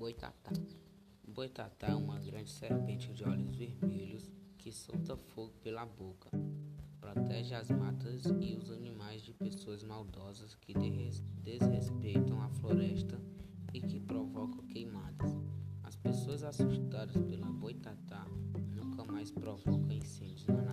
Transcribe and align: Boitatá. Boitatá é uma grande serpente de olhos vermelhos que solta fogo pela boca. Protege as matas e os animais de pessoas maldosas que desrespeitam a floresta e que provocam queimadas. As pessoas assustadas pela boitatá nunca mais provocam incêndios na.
Boitatá. 0.00 0.50
Boitatá 1.28 1.88
é 1.88 1.94
uma 1.94 2.18
grande 2.18 2.48
serpente 2.48 3.12
de 3.12 3.22
olhos 3.22 3.54
vermelhos 3.54 4.32
que 4.56 4.72
solta 4.72 5.14
fogo 5.14 5.52
pela 5.62 5.84
boca. 5.84 6.30
Protege 6.98 7.54
as 7.54 7.68
matas 7.70 8.24
e 8.40 8.56
os 8.56 8.70
animais 8.70 9.20
de 9.20 9.34
pessoas 9.34 9.82
maldosas 9.82 10.54
que 10.54 10.72
desrespeitam 11.42 12.40
a 12.40 12.48
floresta 12.48 13.20
e 13.74 13.82
que 13.82 14.00
provocam 14.00 14.66
queimadas. 14.68 15.36
As 15.82 15.96
pessoas 15.96 16.44
assustadas 16.44 17.22
pela 17.28 17.52
boitatá 17.52 18.26
nunca 18.74 19.04
mais 19.04 19.30
provocam 19.30 19.92
incêndios 19.92 20.46
na. 20.46 20.69